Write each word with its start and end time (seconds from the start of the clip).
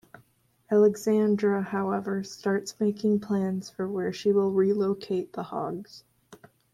Alexandra, 0.71 1.61
however, 1.61 2.23
starts 2.23 2.79
making 2.79 3.19
plans 3.19 3.69
for 3.69 3.87
where 3.87 4.11
she 4.11 4.31
will 4.31 4.49
relocate 4.51 5.31
the 5.33 5.43
hogs. 5.43 6.03